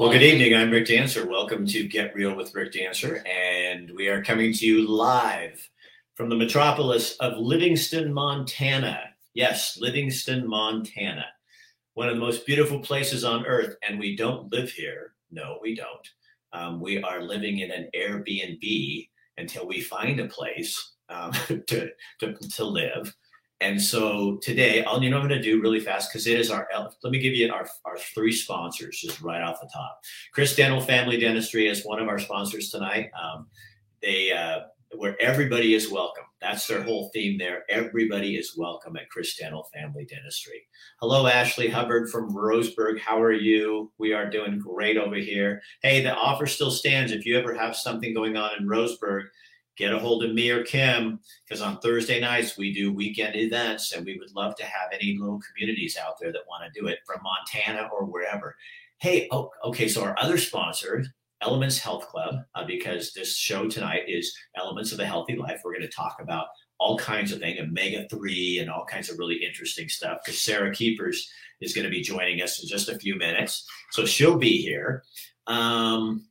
[0.00, 0.52] Well, good evening.
[0.56, 1.28] I'm Rick Dancer.
[1.28, 3.24] Welcome to Get Real with Rick Dancer.
[3.24, 5.70] And we are coming to you live
[6.16, 9.10] from the metropolis of Livingston, Montana.
[9.32, 11.26] Yes, Livingston, Montana.
[11.92, 13.76] One of the most beautiful places on earth.
[13.88, 15.12] And we don't live here.
[15.30, 16.08] No, we don't.
[16.52, 19.08] Um, we are living in an Airbnb
[19.38, 21.30] until we find a place um,
[21.68, 23.14] to, to, to live.
[23.60, 26.50] And so today, all you know, I'm going to do really fast because it is
[26.50, 26.68] our.
[27.02, 30.00] Let me give you our, our three sponsors just right off the top.
[30.32, 33.10] Chris Dental Family Dentistry is one of our sponsors tonight.
[33.20, 33.46] Um,
[34.02, 34.60] they uh,
[34.96, 36.24] where everybody is welcome.
[36.40, 37.64] That's their whole theme there.
[37.68, 40.66] Everybody is welcome at Chris Dental Family Dentistry.
[41.00, 42.98] Hello, Ashley Hubbard from Roseburg.
[42.98, 43.90] How are you?
[43.98, 45.62] We are doing great over here.
[45.82, 47.12] Hey, the offer still stands.
[47.12, 49.24] If you ever have something going on in Roseburg,
[49.76, 53.92] get a hold of me or Kim because on Thursday nights we do weekend events
[53.92, 56.86] and we would love to have any little communities out there that want to do
[56.86, 58.54] it from Montana or wherever.
[58.98, 61.04] Hey, oh, okay, so our other sponsor,
[61.42, 65.60] Elements Health Club, uh, because this show tonight is Elements of a Healthy Life.
[65.64, 66.46] We're going to talk about
[66.78, 70.72] all kinds of things, omega 3 and all kinds of really interesting stuff because Sarah
[70.72, 71.30] Keepers
[71.60, 73.66] is going to be joining us in just a few minutes.
[73.92, 75.02] So she'll be here.
[75.46, 76.26] Um,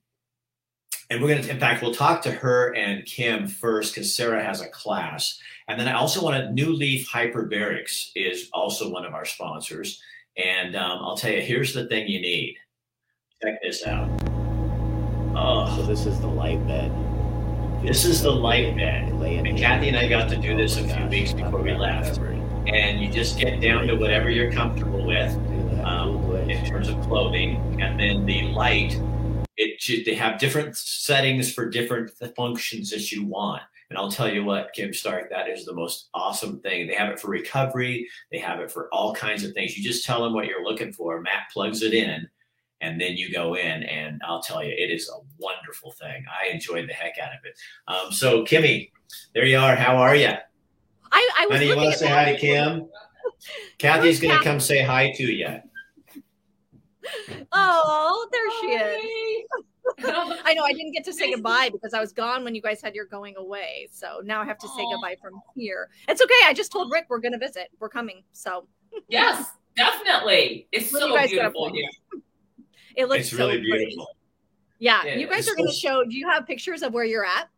[1.14, 4.44] and we're going to, in fact, we'll talk to her and Kim first because Sarah
[4.44, 5.40] has a class.
[5.68, 10.02] And then I also want to, New Leaf Hyperbarics is also one of our sponsors.
[10.38, 12.56] And um, I'll tell you, here's the thing you need.
[13.44, 14.10] Check this out.
[15.36, 16.92] Oh, so this is the light bed.
[17.86, 19.12] This is the light bed.
[19.12, 22.18] And Kathy and I got to do this a few weeks before we left.
[22.66, 25.32] And you just get down to whatever you're comfortable with
[25.84, 27.80] um, in terms of clothing.
[27.80, 29.00] And then the light
[29.90, 33.62] it they have different settings for different functions that you want.
[33.90, 36.88] And i'll tell you what kim stark that is the most awesome thing.
[36.88, 38.08] They have it for recovery.
[38.32, 39.78] They have it for all kinds of things.
[39.78, 41.22] You just tell them what you're looking for.
[41.22, 42.28] Matt plugs it in
[42.82, 46.26] and then you go in and i'll tell you it is a wonderful thing.
[46.42, 47.58] I enjoyed the heck out of it.
[47.88, 48.92] Um, so kimmy
[49.34, 49.76] there you are.
[49.76, 50.34] How are you
[51.12, 52.88] i, I was Honey, you want to say hi to kim?
[53.78, 55.60] Kathy's going to come say hi to you
[57.52, 59.46] Oh, there she is.
[60.04, 62.82] I know I didn't get to say goodbye because I was gone when you guys
[62.82, 63.88] had your going away.
[63.92, 65.90] So now I have to say goodbye from here.
[66.08, 66.34] It's okay.
[66.46, 67.70] I just told Rick we're going to visit.
[67.80, 68.24] We're coming.
[68.32, 68.68] So
[69.08, 69.46] yes,
[69.76, 70.68] definitely.
[70.72, 71.90] It's so beautiful here.
[72.96, 73.86] It looks it's so really pretty.
[73.88, 74.08] beautiful.
[74.78, 76.04] Yeah, Yeah, you guys are going to so- show.
[76.04, 77.50] Do you have pictures of where you're at?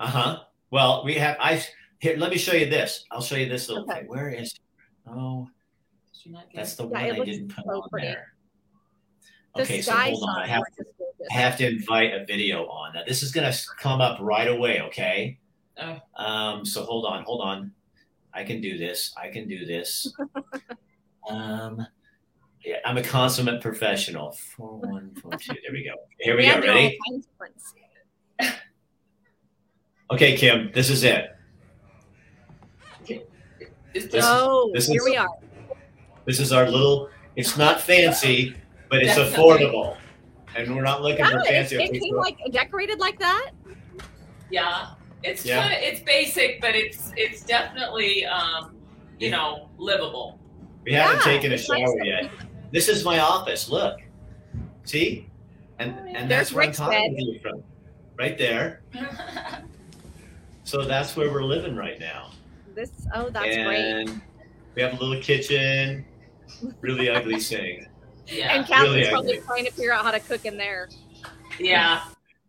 [0.00, 0.38] Uh huh.
[0.72, 1.36] Well, we have.
[1.38, 1.62] I
[2.00, 2.16] here.
[2.16, 3.04] Let me show you this.
[3.12, 4.00] I'll show you this little Okay.
[4.00, 4.08] thing.
[4.08, 4.52] Where is?
[5.06, 5.48] Oh,
[6.54, 8.08] that's the Yeah, one I didn't put so on pretty.
[8.08, 8.32] there.
[9.54, 10.42] The Okay, so hold on.
[10.42, 10.95] I have, is just gorgeous.
[10.95, 10.95] I
[11.30, 12.94] have to invite a video on.
[12.94, 14.80] Now, this is going to come up right away.
[14.82, 15.38] Okay.
[15.78, 15.98] Oh.
[16.22, 16.64] Um.
[16.64, 17.24] So hold on.
[17.24, 17.72] Hold on.
[18.32, 19.12] I can do this.
[19.16, 20.12] I can do this.
[21.28, 21.86] um.
[22.64, 24.32] Yeah, I'm a consummate professional.
[24.32, 25.54] Four one four two.
[25.62, 25.94] There we go.
[26.18, 26.66] Here we Yeah, go.
[26.66, 26.98] Ready?
[27.08, 27.74] kinds of prints.
[30.10, 30.70] Okay, Kim.
[30.72, 31.30] This is it.
[33.92, 35.28] This- oh, this here is- we are.
[36.26, 37.08] This is our little.
[37.36, 38.54] It's not fancy,
[38.90, 39.66] but it's Definitely.
[39.66, 39.96] affordable,
[40.56, 41.76] and we're not looking Yeah, for it, fancy.
[41.76, 43.50] it came like decorated like that.
[44.50, 44.86] yeah,
[45.22, 45.62] it's Yeah.
[45.68, 48.76] kinda, it's basic, but it's it's definitely um,
[49.18, 50.38] you know livable.
[50.84, 52.30] we haven't Yeah, taken a it's nice shower that yet.
[52.72, 53.68] This is my office.
[53.68, 53.98] Look,
[54.84, 55.28] see,
[55.78, 57.18] and and There's that's where I'm Rick's talking bed.
[57.18, 57.62] to you from,
[58.18, 58.82] right there.
[60.64, 62.32] So that's where we're living right now.
[62.74, 64.10] This oh, that's great.
[64.74, 66.04] we have a little kitchen,
[66.80, 67.84] really ugly sink.
[68.26, 69.46] Yeah, And Kathy's really probably ugly.
[69.46, 70.88] trying to figure out how to cook in there.
[71.58, 72.02] yeah.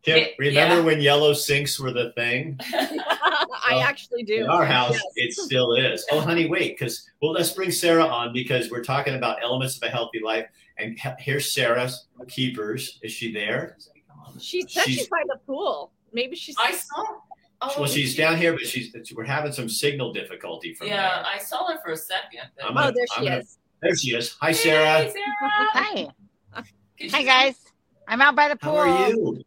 [0.03, 0.25] Kim, Yeah.
[0.39, 2.57] remember when yellow sinks were the thing?
[2.73, 4.35] I Well, actually do.
[4.43, 5.03] In our house, Yes.
[5.15, 6.05] it still is.
[6.11, 9.83] Oh, honey, wait, because well, let's bring Sarah on because we're talking about elements of
[9.83, 10.45] a healthy life.
[10.77, 12.99] And here's Sarah's keepers.
[13.01, 13.77] Is she there?
[14.39, 15.91] She said she's, She's- by the pool.
[16.13, 16.55] Maybe she's.
[16.57, 17.03] I saw.
[17.59, 21.25] Oh, Well, she's down here, but she's we're having some signal difficulty from Yeah, there.
[21.25, 22.41] I saw her for a second.
[22.55, 23.57] but- I'm oh, gonna- there I'm she gonna- is.
[23.81, 24.35] There she is.
[24.41, 25.11] Hi, Hey, Sarah.
[25.11, 25.13] Sarah.
[25.73, 26.07] Hi.
[27.11, 27.56] Hi guys.
[28.07, 28.75] I'm out by the pool.
[28.75, 28.94] How pool.
[28.94, 29.44] are you?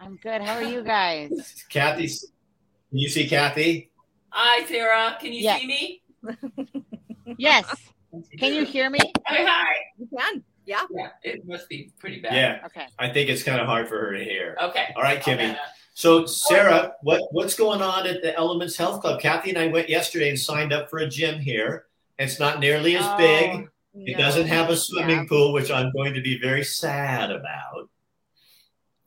[0.00, 0.40] I'm good.
[0.42, 1.64] How are you guys?
[1.68, 3.90] Kathy, Can you see Kathy?
[4.30, 5.16] Hi, Sarah.
[5.20, 5.58] Can you Yeah.
[5.58, 6.02] see me?
[7.38, 7.64] Yes.
[8.38, 8.98] Can you hear me?
[9.26, 9.74] Hi, hi.
[9.98, 10.42] You can.
[10.64, 10.84] Yeah.
[10.90, 12.34] Yeah, it must be pretty bad.
[12.34, 12.86] Yeah, Okay.
[12.98, 14.56] I think it's kind of hard for her to hear.
[14.60, 14.86] Okay.
[14.96, 15.50] All right, Kimmy.
[15.50, 15.56] Okay.
[15.94, 19.20] So, Sarah, what what's going on at the Elements Health Club?
[19.20, 21.86] Kathy and I went yesterday and signed up for a gym here.
[22.18, 23.68] It's not nearly as Oh, big.
[23.94, 24.18] It No.
[24.24, 25.24] doesn't have a swimming Yeah.
[25.28, 27.88] pool, which I'm going to be very sad about.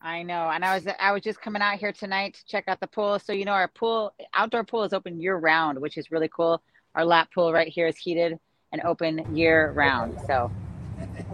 [0.00, 0.48] I know.
[0.50, 3.18] And I was I was just coming out here tonight to check out the pool.
[3.20, 6.60] So you know our pool outdoor pool is open year round, which is really cool.
[6.96, 8.38] Our lap pool right here is heated
[8.72, 10.18] and open year round.
[10.26, 10.50] So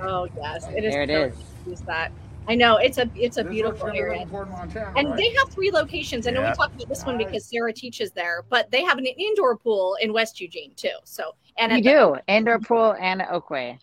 [0.03, 0.93] Oh yes, it is.
[0.93, 1.35] There it is.
[1.67, 2.13] Use that.
[2.47, 4.27] I know it's a it's a This beautiful area.
[4.27, 5.17] Montana, And right?
[5.17, 6.27] they have three locations.
[6.27, 6.51] I know Yeah.
[6.51, 9.97] we talked about this one because Sarah teaches there, but they have an indoor pool
[10.03, 10.97] in West Eugene too.
[11.05, 13.79] So and We at the- do indoor pool and Oakway.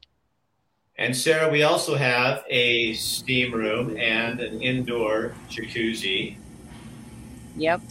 [0.97, 6.37] And Sarah, we also have a steam room and an indoor jacuzzi.
[7.57, 7.81] Yep.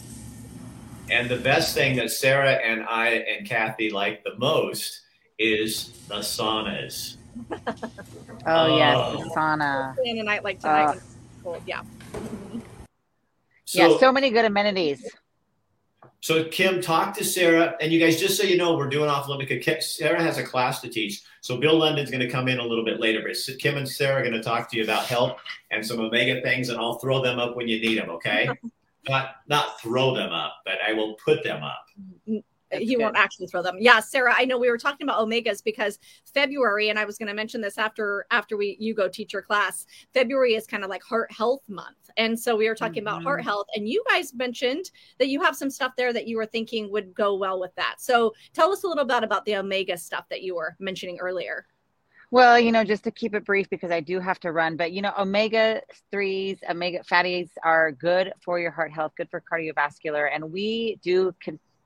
[1.11, 5.01] And the best thing that Sarah and I and Kathy like the most
[5.37, 7.17] is the saunas.
[8.47, 9.17] Oh, yes, Oh.
[9.23, 9.95] the sauna.
[10.05, 10.83] and a night like tonight.
[10.85, 11.01] Uh, when
[11.43, 11.61] cold.
[11.65, 11.81] Yeah.
[13.65, 15.03] So, yeah, so many good amenities.
[16.21, 19.27] So Kim, talk to Sarah, and you guys, just so you know, we're doing off
[19.27, 19.83] limit.
[19.83, 22.85] Sarah has a class to teach, so Bill London's going to come in a little
[22.85, 23.21] bit later.
[23.25, 25.37] But Kim and Sarah are going to talk to you about help
[25.71, 28.09] and some Omega things, and I'll throw them up when you need them.
[28.09, 28.49] Okay,
[29.09, 31.85] not not throw them up, but I will put them up.
[32.71, 33.77] That's he won't actually throw them.
[33.79, 35.99] Yeah, Sarah, I know we were talking about omegas because
[36.33, 39.41] February, and I was going to mention this after after we you go teach your
[39.41, 39.85] class.
[40.13, 43.43] February is kind of like Heart Health Month, and so we were talking about heart
[43.43, 46.91] health, and you guys mentioned that you have some stuff there that you were thinking
[46.91, 47.95] would go well with that.
[47.99, 51.65] So tell us a little bit about the omega stuff that you were mentioning earlier.
[52.31, 54.91] Well, you know, just to keep it brief because I do have to run, but
[54.91, 55.81] you know, omega
[56.11, 60.29] 3s, omega fatties are good for your heart health, good for cardiovascular.
[60.33, 61.33] And we do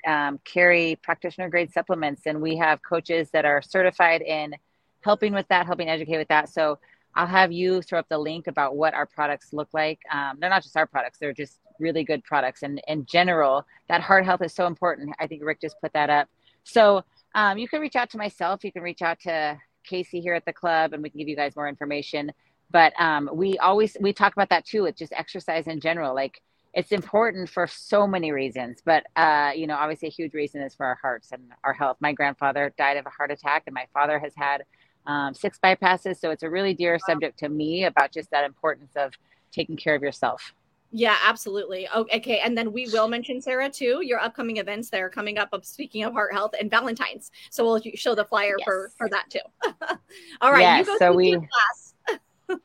[0.08, 4.56] um, carry practitioner grade supplements, and we have coaches that are certified in
[5.02, 6.50] helping with that, helping educate with that.
[6.50, 6.80] So
[7.16, 10.00] I'll have you throw up the link about what our products look like.
[10.12, 12.64] Um, they're not just our products, they're just really good products.
[12.64, 15.16] And in general, that heart health is so important.
[15.20, 16.28] I think Rick just put that up.
[16.64, 17.04] So
[17.36, 20.46] um, you can reach out to myself, you can reach out to Casey here at
[20.46, 22.32] the club, and we can give you guys more information.
[22.72, 26.14] But um, we always we talk about that too with just exercise in general.
[26.14, 26.42] Like
[26.74, 30.76] it's important for so many reasons, but uh, you know, obviously a huge reason is
[30.76, 31.98] for our hearts and our health.
[32.00, 34.64] My grandfather died of a heart attack, and my father has had
[35.06, 38.92] um, six bypasses, so it's a really dear subject to me about just that importance
[38.96, 39.14] of
[39.52, 40.54] taking care of yourself.
[40.92, 41.88] Yeah, absolutely.
[41.96, 44.02] Okay, and then we will mention Sarah too.
[44.04, 45.50] Your upcoming events that are coming up.
[45.52, 48.96] Of speaking of heart health and Valentine's, so we'll show the flyer for Yes.
[48.98, 49.40] for that too.
[50.42, 51.94] All right, Yes, you go so we- class.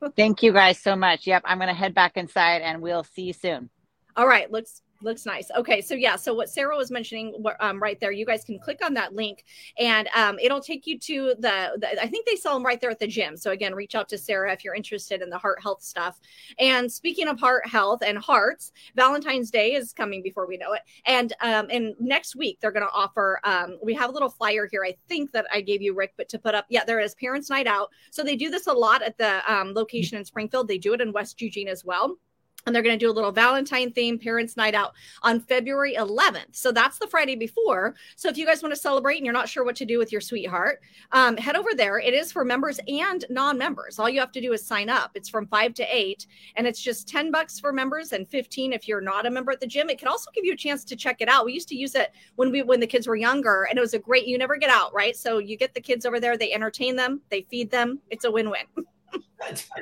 [0.17, 1.27] Thank you guys so much.
[1.27, 3.69] Yep, I'm gonna head back inside, and we'll see you soon.
[4.17, 5.51] All right, looks looks nice.
[5.57, 8.85] Okay, so yeah, so what Sarah was mentioning um, right there, you guys can click
[8.85, 9.45] on that link,
[9.79, 12.03] and um, it'll take you to the, the.
[12.03, 13.37] I think they sell them right there at the gym.
[13.37, 16.21] So again, reach out to Sarah if you're interested in the heart health stuff.
[16.59, 20.83] And speaking of heart health and hearts, Valentine's Day is coming before we know it,
[21.07, 23.41] and um, and next week they're going to offer.
[23.45, 24.85] Um, we have a little flyer here.
[24.85, 27.51] I think that I gave you Rick, but to put up, yeah, there is Parents
[27.51, 27.91] Night Out.
[28.11, 30.69] So they do this a lot at the um, location in Springfield.
[30.69, 32.17] They do it in West Eugene as well
[32.67, 36.53] and they're going to do a little Valentine theme parents night out on February 11th.
[36.53, 37.95] So that's the Friday before.
[38.17, 40.11] So if you guys want to celebrate and you're not sure what to do with
[40.11, 40.81] your sweetheart,
[41.13, 41.99] um, head over there.
[41.99, 43.99] It is for members and non-members.
[43.99, 45.11] All you have to do is sign up.
[45.15, 46.27] It's from five to eight,
[46.57, 49.61] and it's just 10 bucks for members and 15 if you're not a member at
[49.61, 49.91] the gym.
[49.91, 51.45] It can also give you a chance to check it out.
[51.45, 53.95] We used to use it when we when the kids were younger, and it was
[53.95, 54.27] a great.
[54.27, 55.17] You never get out, right?
[55.17, 56.37] So you get the kids over there.
[56.37, 57.21] They entertain them.
[57.29, 58.01] They feed them.
[58.11, 58.65] It's a win-win.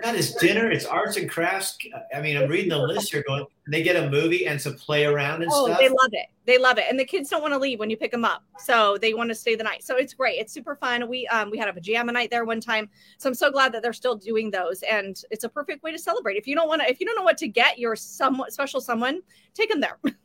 [0.03, 0.71] That is dinner.
[0.71, 1.79] It's arts and crafts.
[2.15, 3.23] I mean, I'm reading the list here.
[3.27, 5.79] Going, they get a movie and to play around and Oh, stuff.
[5.79, 6.27] they love it.
[6.47, 6.85] They love it.
[6.91, 8.43] And the kids don't want to leave when you pick them up.
[8.59, 9.85] So they want to stay the night.
[9.85, 10.41] So it's great.
[10.41, 11.09] It's super fun.
[11.09, 12.91] We um we had a pajama night there one time.
[13.19, 14.83] So I'm so glad that they're still doing those.
[14.83, 16.37] And it's a perfect way to celebrate.
[16.37, 18.81] If you don't want to if you don't know what to get your somewhat special
[18.81, 19.21] someone,
[19.55, 19.99] take them there.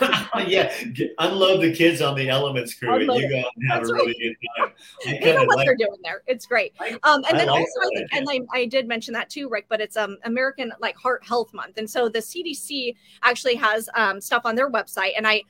[0.46, 0.72] yeah,
[1.18, 3.90] unload the kids on the Elements crew, and Unload you go out and have That's
[3.90, 4.72] a really good time.
[5.06, 6.22] I you know what like- they're doing there.
[6.26, 6.72] It's great.
[7.02, 9.48] Um, and I then like also, I think, and I, I did mention that too,
[9.48, 9.66] Rick.
[9.68, 14.20] But it's um American like Heart Health Month, and so the CDC actually has um
[14.20, 15.42] stuff on their website, and I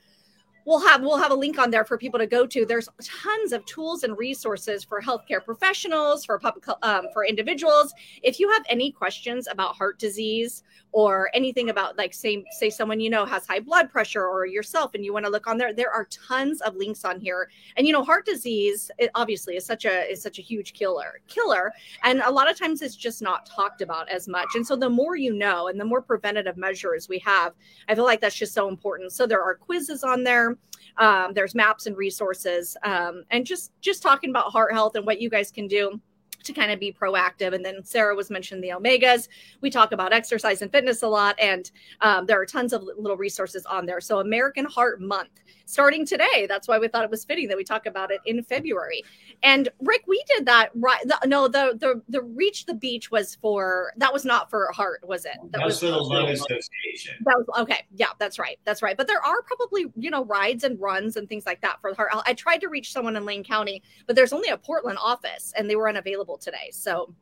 [0.65, 2.65] we'll have we'll have a link on there for people to go to.
[2.65, 7.93] There's tons of tools and resources for healthcare professionals, for public um, for individuals.
[8.23, 12.99] If you have any questions about heart disease or anything about like say say someone
[12.99, 15.73] you know has high blood pressure or yourself and you want to look on there,
[15.73, 17.49] there are tons of links on here.
[17.77, 21.71] And you know, heart disease obviously is such a is such a huge killer killer,
[22.03, 24.47] and a lot of times it's just not talked about as much.
[24.55, 27.53] And so the more you know, and the more preventative measures we have,
[27.87, 29.11] I feel like that's just so important.
[29.11, 30.54] So there are quizzes on there.
[30.97, 35.19] Um, there's maps and resources, um, and just just talking about heart health and what
[35.19, 35.99] you guys can do
[36.45, 37.53] to kind of be proactive.
[37.53, 39.27] And then Sarah was mentioning the omegas.
[39.61, 41.69] We talk about exercise and fitness a lot, and
[42.01, 44.01] um, there are tons of little resources on there.
[44.01, 46.45] So American Heart Month starting today.
[46.47, 49.03] That's why we thought it was fitting that we talk about it in February.
[49.43, 51.01] And Rick, we did that right.
[51.03, 55.05] The, no, the the the reach the beach was for that was not for heart,
[55.07, 55.37] was it?
[55.51, 57.15] That was for the Lung Association.
[57.25, 57.85] That was okay.
[57.95, 58.59] Yeah, that's right.
[58.63, 58.95] That's right.
[58.95, 62.11] But there are probably, you know, rides and runs and things like that for heart.
[62.25, 65.69] I tried to reach someone in Lane County, but there's only a Portland office and
[65.69, 66.69] they were unavailable today.
[66.71, 67.13] So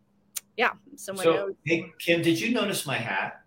[0.56, 1.56] Yeah, someone So, knows.
[1.66, 3.42] hey, Kim, did you notice my hat?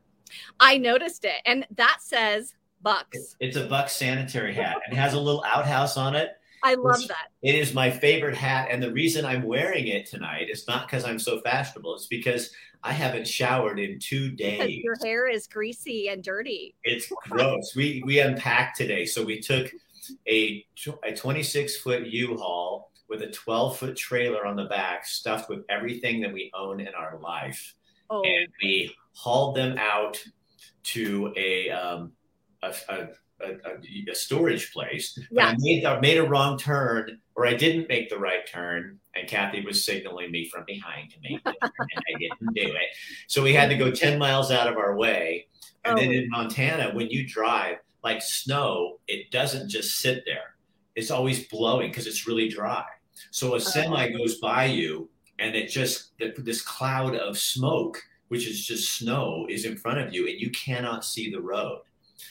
[0.58, 3.36] I noticed it, and that says Bucks.
[3.38, 6.30] It's a Bucks sanitary hat and has a little outhouse on it.
[6.64, 7.28] I love that.
[7.42, 11.04] It is my favorite hat, and the reason I'm wearing it tonight is not because
[11.04, 11.94] I'm so fashionable.
[11.94, 12.50] It's because
[12.82, 14.80] I haven't showered in two Because days.
[14.82, 16.74] your hair is greasy and dirty.
[16.82, 17.76] It's gross.
[17.76, 19.70] We we unpacked today, so we took
[20.28, 20.66] a
[21.04, 26.20] a 26 foot U-Haul with a 12 foot trailer on the back, stuffed with everything
[26.22, 27.74] that we own in our life,
[28.10, 30.22] Oh, and we hauled them out
[30.84, 32.12] to a um,
[32.62, 33.08] a, a,
[33.40, 35.18] a, a- storage place.
[35.32, 35.54] But I Yeah.
[35.58, 39.60] made, I made a wrong turn, or I didn't make the right turn, and Kathy
[39.64, 42.88] was signaling me from behind to make turn, and I didn't do it.
[43.26, 45.48] So we had to go 10 miles out of our way.
[45.84, 46.12] And then Oh.
[46.12, 50.54] in Montana, when you drive, like snow, it doesn't just sit there.
[50.94, 52.84] It's always blowing because it's really dry.
[53.30, 53.60] So a uh-huh.
[53.60, 55.08] semi goes by you,
[55.38, 60.12] and it just this cloud of smoke, which is just snow, is in front of
[60.12, 61.80] you, and you cannot see the road.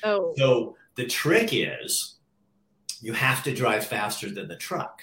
[0.03, 2.15] oh, So the trick is
[3.01, 5.01] you have to drive faster than the truck.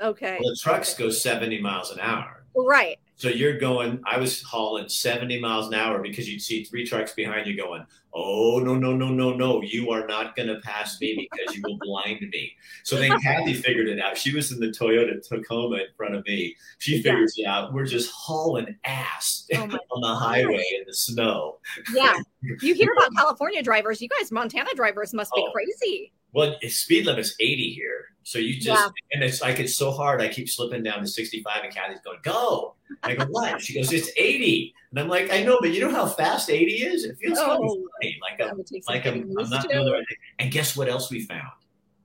[0.00, 0.38] okay.
[0.40, 2.41] Well, the trucks go 70 miles an hour.
[2.54, 2.98] Right.
[3.16, 7.12] So you're going, I was hauling 70 miles an hour because you'd see three trucks
[7.12, 9.62] behind you going, Oh, no, no, no, no, no.
[9.62, 12.52] You are not going to pass me because you will blind me.
[12.82, 14.18] So then Kathy figured it out.
[14.18, 16.54] She was in the Toyota Tacoma in front of me.
[16.78, 17.02] She Yeah.
[17.12, 17.72] figures it out.
[17.72, 21.58] We're just hauling ass Oh on the highway in the snow.
[21.94, 22.18] Yeah.
[22.60, 24.02] You hear about California drivers.
[24.02, 25.50] You guys, Montana drivers must be Oh.
[25.52, 26.12] crazy.
[26.32, 28.06] Well, speed limit's 80 here.
[28.24, 28.88] So you just, Yeah.
[29.12, 30.22] and it's like, it's so hard.
[30.22, 32.74] I keep slipping down to 65 and Kathy's going, go.
[33.02, 33.60] I go, what?
[33.60, 34.72] She goes, it's 80.
[34.90, 37.04] And I'm like, I know, but you know how fast 80 is?
[37.04, 37.56] It feels Oh.
[38.00, 38.18] funny.
[38.22, 40.18] Like That I'm, would take some like I'm, I'm not doing the right thing.
[40.38, 41.48] And guess what else we found?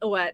[0.02, 0.34] What?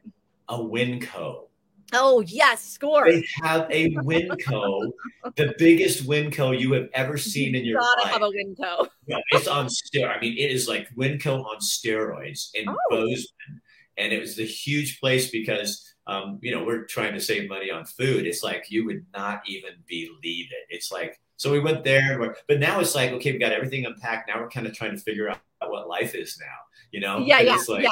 [0.50, 1.48] A Winco.
[1.96, 2.64] Oh, yes.
[2.64, 3.12] Score.
[3.12, 4.92] They have a Winco,
[5.36, 7.90] the biggest Winco you have ever seen in your life.
[7.98, 8.88] Gotta have a Winco.
[9.06, 10.18] Yeah, it's on steroids.
[10.18, 12.76] I mean, it is like Winco on steroids in Oh.
[12.90, 13.62] Bozeman,
[13.98, 17.72] and it was a huge place because um, you know we're trying to save money
[17.72, 18.26] on food.
[18.26, 20.68] It's like you would not even believe it.
[20.70, 24.30] It's like so we went there, but now it's like okay, we got everything unpacked.
[24.30, 26.46] Now we're kind of trying to figure out what life is now.
[26.92, 27.20] You know?
[27.20, 27.90] Yeah, yeah, it's like, yeah.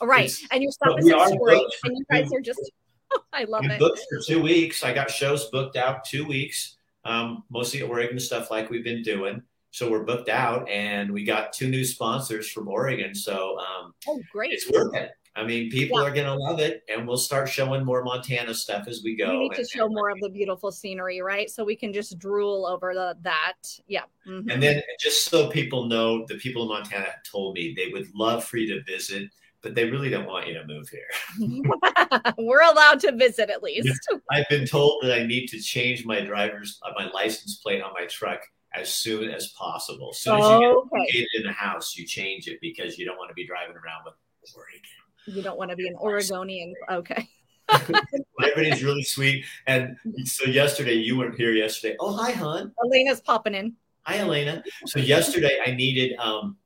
[0.00, 0.30] All right.
[0.50, 2.60] And your stuff is we storage, booked and you guys are just,
[3.32, 3.78] I love I'm it.
[3.78, 4.82] booked for two weeks.
[4.84, 9.42] I got shows booked out two weeks, um, mostly Oregon stuff like we've been doing.
[9.76, 13.14] So we're booked out, and we got two new sponsors from Oregon.
[13.14, 14.52] So um, Oh, great.
[14.52, 15.06] it's working.
[15.34, 18.88] I mean, people are going to love it, and we'll start showing more Montana stuff
[18.88, 19.32] as we go.
[19.32, 21.50] We need to and, show more of the beautiful scenery, right?
[21.50, 23.52] So we can just drool over the that.
[23.86, 24.04] Yeah.
[24.26, 24.50] Mhm.
[24.50, 28.46] And then just so people know, the people in Montana told me they would love
[28.46, 29.28] for you to visit,
[29.60, 31.10] but they really don't want you to move here.
[32.38, 33.90] We're allowed to visit at least.
[34.32, 37.92] I've been told that I need to change my driver's uh, my license plate on
[37.92, 38.40] my truck
[38.76, 40.10] as soon as possible.
[40.10, 41.26] As soon as you get okay.
[41.34, 44.14] in the house, you change it because you don't want to be driving around with
[44.54, 44.80] Oregon.
[45.26, 46.74] You don't want to be an Oregonian.
[46.90, 47.28] Okay.
[47.68, 49.44] Everybody's really sweet.
[49.66, 51.96] And so yesterday, you weren't here yesterday.
[51.98, 52.72] Oh, hi, hon.
[52.84, 53.74] Elena's popping in.
[54.02, 54.62] Hi, Elena.
[54.86, 56.56] So yesterday, I needed um,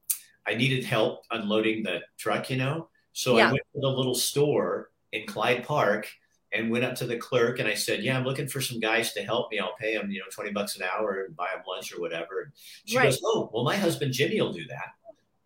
[0.46, 2.50] I needed help unloading the truck.
[2.50, 3.48] You know, so Yeah.
[3.48, 6.06] I went to the little store in Clyde Park
[6.52, 9.12] and went up to the clerk and I said, "Yeah, I'm looking for some guys
[9.12, 9.58] to help me.
[9.58, 12.42] I'll pay them, you know, twenty bucks an hour and buy them lunch or whatever."
[12.42, 12.52] And
[12.86, 13.04] she Right.
[13.04, 14.94] goes, "Oh, well, my husband Jimmy will do that."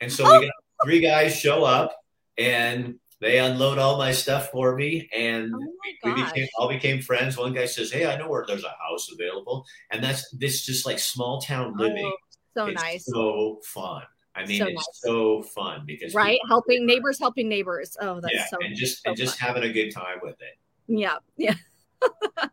[0.00, 0.40] And so Oh.
[0.40, 1.94] we got three guys show up
[2.38, 7.37] and they unload all my stuff for me and Oh we became all became friends.
[7.37, 10.84] One guy says, "Hey, I know where there's a house available," and that's this just
[10.84, 12.04] like small town oh, living.
[12.04, 12.16] Oh,
[12.54, 13.04] so it's nice.
[13.06, 14.02] so fun.
[14.34, 15.00] I mean, So it's nice.
[15.02, 16.40] so fun because right?
[16.49, 17.96] Helping neighbors, helping neighbors.
[18.00, 19.49] Oh, that's yeah, so and just so and just fun.
[19.49, 20.58] having a good time with it.
[20.87, 21.17] Yeah.
[21.37, 21.55] Yeah.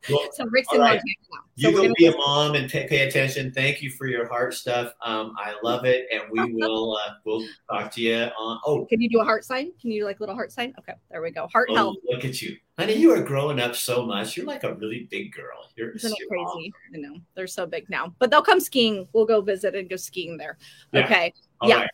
[0.10, 0.92] Well, So Rick's in right.
[0.94, 1.40] Montana now.
[1.58, 3.52] So you go be a mom and pay, pay attention.
[3.52, 4.94] Thank you for your heart stuff.
[5.04, 8.60] Um, I love it, and we will uh, we'll talk to you on.
[8.66, 9.72] Oh, Can you do a heart sign?
[9.80, 10.74] Can you do like little heart sign?
[10.80, 11.48] Okay, there we go.
[11.48, 11.98] Heart oh, health.
[12.10, 12.94] look at you, honey.
[12.94, 14.38] You are growing up so much.
[14.38, 15.70] You're like a really big girl.
[15.76, 16.74] You're, Isn't it crazy?
[16.96, 19.08] I know they're so big now, but they'll come skiing.
[19.14, 20.58] We'll go visit and go skiing there.
[20.94, 21.06] Yeah.
[21.06, 21.34] Okay.
[21.60, 21.80] All Yeah.
[21.82, 21.90] right.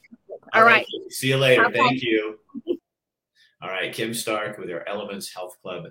[0.54, 0.86] All right.
[1.10, 1.64] See you later.
[1.64, 1.88] Have fun.
[1.90, 2.40] Thank you.
[3.62, 3.94] All right.
[3.94, 5.86] Kim Stark with our Elements Health Club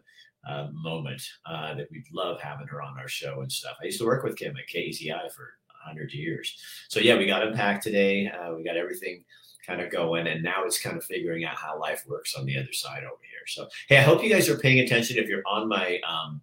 [0.48, 3.76] uh, moment uh, that we love having her on our show and stuff.
[3.82, 5.54] I used to work with Kim at KEZI for
[5.84, 6.56] 100 years.
[6.88, 8.28] So, yeah, we got unpacked today.
[8.28, 9.24] Uh, we got everything
[9.66, 10.28] kind of going.
[10.28, 13.20] And now it's kind of figuring out how life works on the other side over
[13.22, 13.46] here.
[13.48, 15.18] So, hey, I hope you guys are paying attention.
[15.18, 16.40] If you're on my um,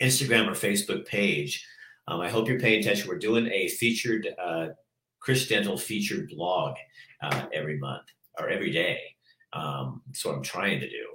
[0.00, 1.66] Instagram or Facebook page,
[2.06, 3.08] um, I hope you're paying attention.
[3.08, 4.68] We're doing a featured uh,
[5.18, 6.76] Chris Dental featured blog
[7.22, 8.06] uh, every month
[8.38, 9.00] or every day.
[9.52, 11.06] Um, that's what I'm trying to do.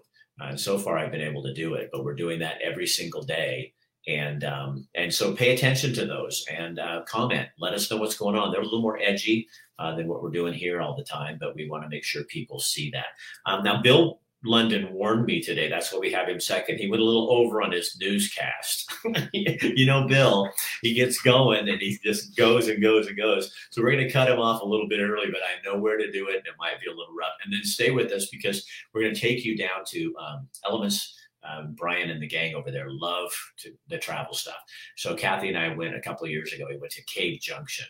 [0.42, 2.88] Uh, and so far, I've been able to do it, but we're doing that every
[2.88, 3.74] single day.
[4.08, 7.48] and um, and so pay attention to those and uh, comment.
[7.60, 8.52] Let us know what's going on.
[8.52, 9.48] They're a little more edgy
[9.80, 12.24] uh, than what we're doing here all the time, but we want to make sure
[12.26, 13.06] people see that.
[13.46, 15.70] Um, now, Bill London warned me today.
[15.70, 16.78] That's why we have him second.
[16.78, 18.92] He went a little over on his newscast.
[19.34, 20.50] you know, Bill,
[20.82, 23.54] he gets going and he just goes and goes and goes.
[23.72, 25.98] So we're going to cut him off a little bit early, but I know where
[25.98, 26.38] to do it.
[26.38, 27.34] And it might be a little rough.
[27.44, 31.18] And then stay with us because we're going to take you down to um, Elements
[31.44, 34.62] um, Brian and the gang over there love to, the travel stuff.
[34.96, 36.66] So Kathy and I went a couple of years ago.
[36.70, 37.86] We went to Cave Junction,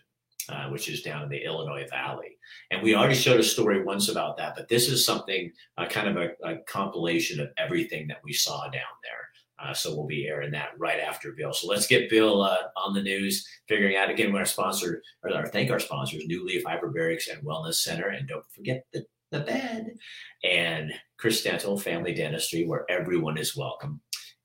[0.49, 2.37] uh, which is down in the Illinois Valley,
[2.71, 4.55] and we already showed a story once about that.
[4.55, 8.63] But this is something uh, kind of a, a, compilation of everything that we saw
[8.63, 9.13] down there.
[9.59, 11.53] Uh, so we'll be airing that right after Bill.
[11.53, 15.33] So let's get Bill uh, on the news, figuring out again what our sponsor or
[15.33, 19.39] our thank our sponsors, New Leaf Hyperbarics and Wellness Center, and don't forget the the
[19.39, 19.95] bed,
[20.43, 23.99] and Chris Dental Family Dentistry, where everyone is welcome,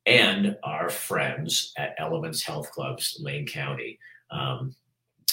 [0.07, 3.99] and our friends at Elements Health Clubs, Lane County.
[4.31, 4.75] Um,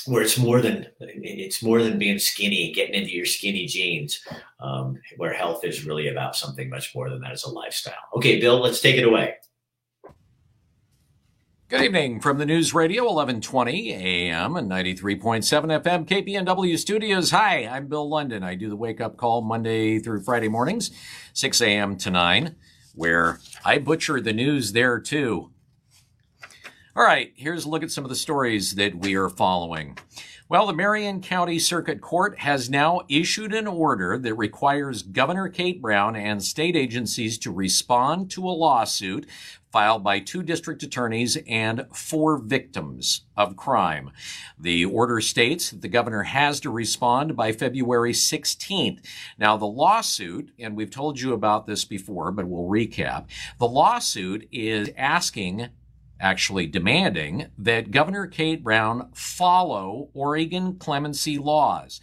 [0.07, 4.21] where it's more than it's more than being skinny getting into your skinny jeans
[4.59, 8.39] um, where health is really about something much more than that as a lifestyle okay
[8.39, 9.35] bill let's take it away
[11.67, 17.31] Good evening from the News Radio 1120 AM and 93.7 FM KPNW studios.
[17.31, 18.43] Hi, I'm Bill London.
[18.43, 20.91] I do the wake up call Monday through Friday mornings,
[21.33, 21.97] 6 a.m.
[21.97, 22.55] to 9,
[22.93, 25.49] where I butcher the news there too.
[26.97, 29.97] All right, here's a look at some of the stories that we are following.
[30.47, 35.81] Well, the Marion County Circuit Court has now issued an order that requires Governor Kate
[35.81, 39.27] Brown and state agencies to respond to a lawsuit
[39.73, 44.11] filed by two district attorneys and four victims of crime.
[44.57, 49.05] The order states that the governor has to respond by February 16th.
[49.37, 53.25] Now, the lawsuit, and we've told you about this before, but we'll recap.
[53.59, 55.71] The lawsuit is asking
[56.19, 61.99] actually demanding that Governor Kate Brown follow Oregon clemency laws.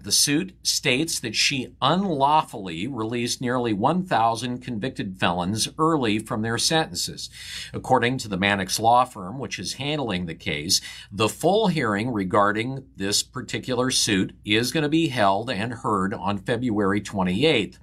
[0.00, 7.30] The suit states that she unlawfully released nearly 1,000 convicted felons early from their sentences.
[7.72, 12.84] According to the Mannix law firm, which is handling the case, the full hearing regarding
[12.94, 17.78] this particular suit is going to be held and heard on February 28th.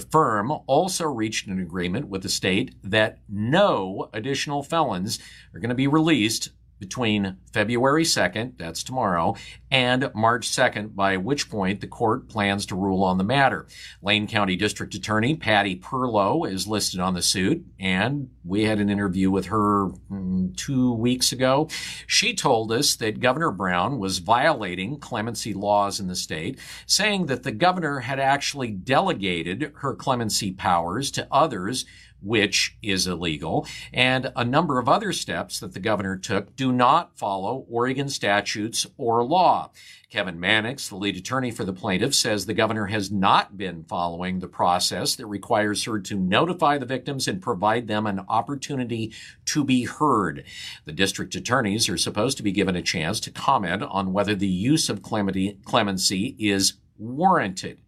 [0.00, 5.18] The firm also reached an agreement with the state that no additional felons
[5.52, 9.36] are going to be released between February 2nd, that's tomorrow,
[9.70, 13.66] and March 2nd, by which point the court plans to rule on the matter.
[14.02, 18.88] Lane County District Attorney Patty Perlow is listed on the suit, and we had an
[18.88, 21.68] interview with her mm, two weeks ago.
[22.06, 27.42] She told us that Governor Brown was violating clemency laws in the state, saying that
[27.42, 31.84] the governor had actually delegated her clemency powers to others
[32.22, 37.16] which is illegal, and a number of other steps that the governor took do not
[37.18, 39.70] follow Oregon statutes or law.
[40.10, 44.40] Kevin Mannix, the lead attorney for the plaintiff, says the governor has not been following
[44.40, 49.62] the process that requires her to notify the victims and provide them an opportunity to
[49.62, 50.44] be heard.
[50.84, 54.48] The district attorneys are supposed to be given a chance to comment on whether the
[54.48, 57.80] use of clemency is warranted.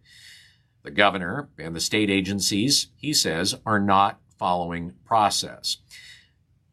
[0.83, 5.77] The governor and the state agencies, he says, are not following process.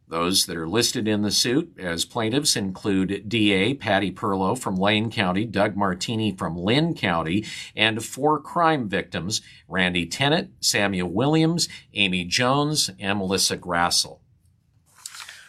[0.09, 5.09] Those that are listed in the suit as plaintiffs include DA Patty Perlow from Lane
[5.09, 7.45] County, Doug Marteeny from Linn County,
[7.77, 14.21] and four crime victims Randy Tennant, Samuel Williams, Amy Jones, and Melissa Grassel.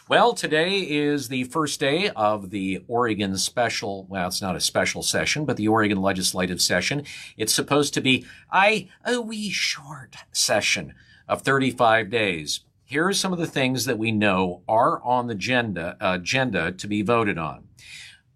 [0.08, 5.02] Well, today is the first day of the Oregon special, well, it's not a special
[5.02, 7.02] session, but the Oregon legislative session.
[7.36, 8.86] It's supposed to be a
[9.20, 10.94] wee short session
[11.32, 12.60] of 35 days.
[12.84, 16.86] Here are some of the things that we know are on the agenda, agenda to
[16.86, 17.68] be voted on.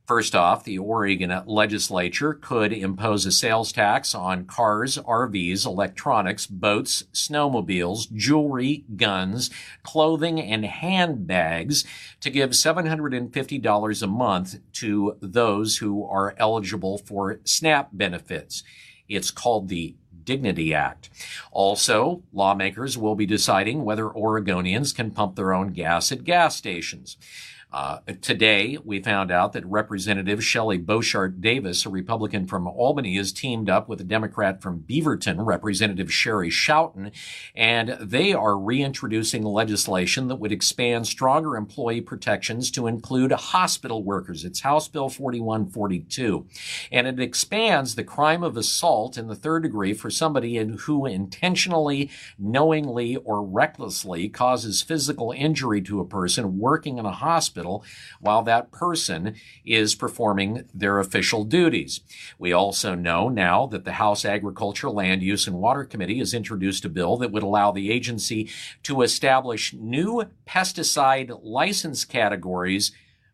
[0.07, 7.03] First off, the Oregon legislature could impose a sales tax on cars, RVs, electronics, boats,
[7.13, 9.51] snowmobiles, jewelry, guns,
[9.83, 11.85] clothing, and handbags
[12.21, 18.63] to give $750 a month to those who are eligible for SNAP benefits.
[19.07, 21.09] It's called the Dignity Act.
[21.51, 27.17] Also, lawmakers will be deciding whether Oregonians can pump their own gas at gas stations.
[27.73, 33.33] Uh, today, we found out that Representative Shelly Boshart Davis, a Republican from Albany, has
[33.33, 37.11] teamed up with a Democrat from Beaverton, Representative Sheri Schouten,
[37.57, 44.45] and they are reintroducing legislation that would expand stronger employee protections to include hospital workers.
[44.45, 46.47] It's House Bill 4142.
[46.93, 52.11] And it expands the crime of assault in the third degree for somebody who intentionally,
[52.39, 57.85] knowingly, or recklessly causes physical injury to a person working in a hospital hospital
[58.21, 62.01] while that person is performing their official duties.
[62.39, 66.85] We also know now that the House Agriculture, Land Use, and Water Committee has introduced
[66.85, 68.51] a bill that would allow the agency
[68.83, 72.93] to establish new pesticide license categories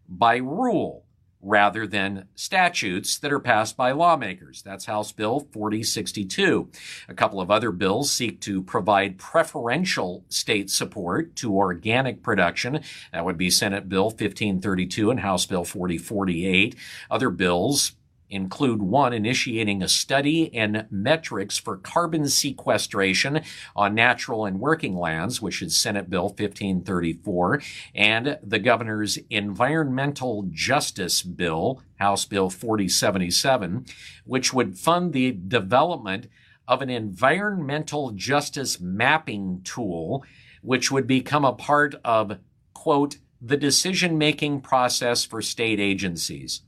[0.09, 1.05] by rule
[1.43, 4.63] rather than statutes that are passed by lawmakers.
[4.63, 6.71] That's House Bill 4062.
[7.09, 12.81] A couple of other bills seek to provide preferential state support to organic production.
[13.13, 16.77] That would be Senate Bill 1532 and House Bill 4048.
[17.11, 17.93] Other bills
[18.33, 23.43] include one, initiating a study and metrics for carbon sequestration
[23.77, 27.63] on natural and working lands, which is Senate Bill 1534,
[27.95, 33.87] and the governor's Environmental Justice Bill, House Bill 4077,
[34.25, 36.29] which would fund the development
[36.67, 40.25] of an environmental justice mapping tool,
[40.63, 42.39] which would become a part of,
[42.73, 46.63] quote, the decision making process for state agencies.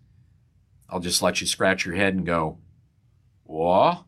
[0.94, 2.59] I'll just let you scratch your head and go,
[3.42, 4.04] what?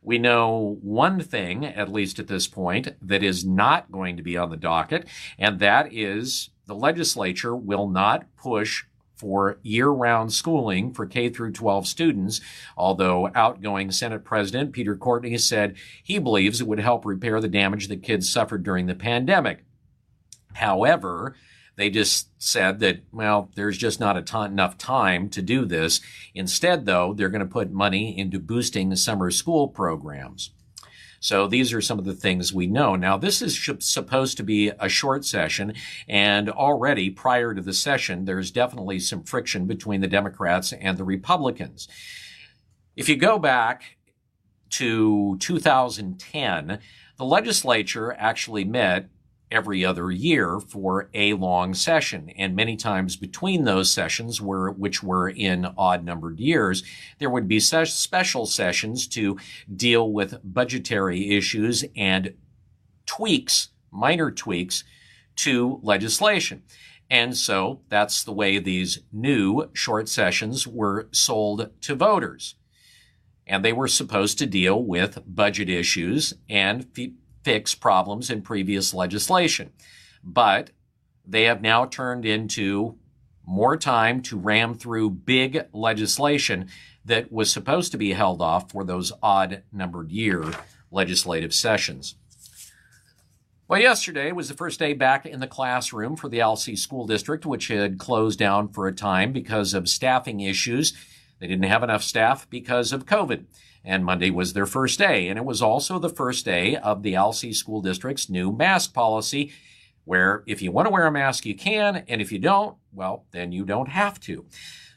[0.00, 4.36] We know one thing, at least at this point, that is not going to be
[4.36, 8.84] on the docket, and that is the legislature will not push
[9.16, 12.40] for year-round schooling for K through 12 students,
[12.76, 15.74] although outgoing Senate President Peter Courtney said
[16.04, 19.64] he believes it would help repair the damage that kids suffered during the pandemic.
[20.54, 21.34] However,
[21.80, 26.00] they just said that, well, there's just not ton, enough time to do this.
[26.34, 30.50] Instead, though, they're going to put money into boosting summer school programs.
[31.20, 32.96] So these are some of the things we know.
[32.96, 35.74] Now, this is supposed to be a short session,
[36.08, 41.04] and already prior to the session, there's definitely some friction between the Democrats and the
[41.04, 41.88] Republicans.
[42.96, 43.98] If you go back
[44.70, 46.78] to 2010,
[47.16, 49.10] the legislature actually met
[49.50, 52.30] every other year for a long session.
[52.36, 56.82] And many times between those sessions, were, which were in odd numbered years,
[57.18, 59.38] there would be special sessions to
[59.74, 62.34] deal with budgetary issues and
[63.06, 64.84] tweaks, minor tweaks
[65.36, 66.62] to legislation.
[67.10, 72.54] And so that's the way these new short sessions were sold to voters.
[73.46, 76.86] And they were supposed to deal with budget issues and
[77.42, 79.70] fix problems in previous legislation.
[80.22, 80.70] But
[81.26, 82.96] they have now turned into
[83.46, 86.68] more time to ram through big legislation
[87.04, 90.44] that was supposed to be held off for those odd numbered year
[90.90, 92.16] legislative sessions.
[93.66, 97.46] Well, yesterday was the first day back in the classroom for the Alsea School District,
[97.46, 100.92] which had closed down for a time because of staffing issues.
[101.38, 103.44] They didn't have enough staff because of COVID
[103.84, 105.28] and Monday was their first day.
[105.28, 109.52] And it was also the first day of the Alsea School District's new mask policy,
[110.04, 113.26] where if you want to wear a mask, you can, and if you don't, well,
[113.32, 114.44] then you don't have to.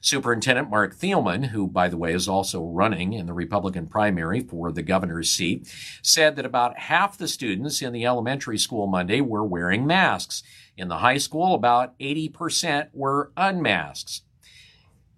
[0.03, 4.69] Superintendent Marc Thielman, who, by the way, is also running in the Republican primary for
[4.69, 5.65] the governor's seat,
[6.01, 10.43] said that about half the students in the elementary school Monday were wearing masks.
[10.75, 14.23] In the high school, about 80% were unmasked.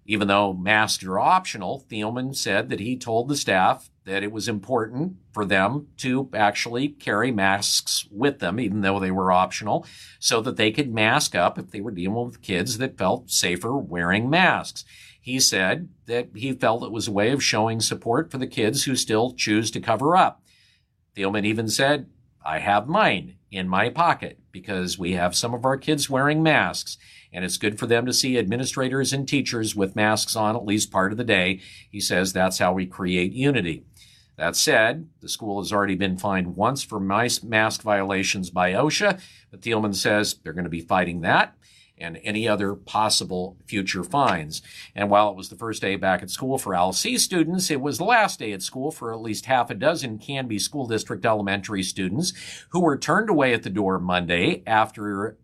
[0.06, 4.48] Even though masks are optional, Thielman said that he told the staff that it was
[4.48, 9.84] important for them to actually carry masks with them, even though they were optional,
[10.20, 13.76] so that they could mask up if they were dealing with kids that felt safer
[13.76, 14.84] wearing masks.
[15.20, 18.84] He said that he felt it was a way of showing support for the kids
[18.84, 20.40] who still choose to cover up.
[21.16, 22.06] Thielman even said,
[22.44, 26.96] I have mine in my pocket because we have some of our kids wearing masks
[27.36, 30.90] and it's good for them to see administrators and teachers with masks on at least
[30.90, 31.60] part of the day.
[31.90, 33.84] He says that's how we create unity.
[34.36, 39.20] That said, the school has already been fined once for mask violations by OSHA,
[39.50, 41.54] but Thielman says they're going to be fighting that
[41.98, 44.62] and any other possible future fines.
[44.94, 47.98] And while it was the first day back at school for Alsea students, it was
[47.98, 51.82] the last day at school for at least half a dozen Canby School District elementary
[51.82, 52.32] students
[52.70, 55.36] who were turned away at the door Monday after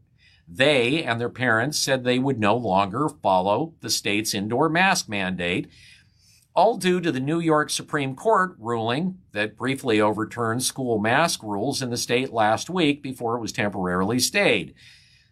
[0.55, 5.69] they and their parents said they would no longer follow the state's indoor mask mandate,
[6.55, 11.81] all due to the New York Supreme Court ruling that briefly overturned school mask rules
[11.81, 14.75] in the state last week before it was temporarily stayed.